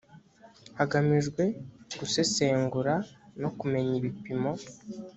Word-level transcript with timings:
hagamijwe 0.77 1.43
gusesengura 1.99 2.93
no 3.41 3.49
kumenya 3.57 3.93
ibipimo. 3.99 4.51